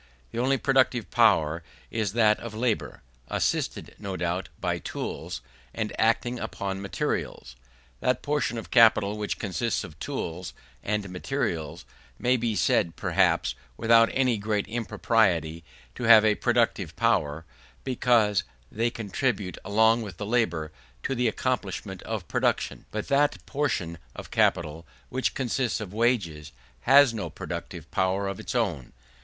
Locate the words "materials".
6.81-7.55, 11.11-11.85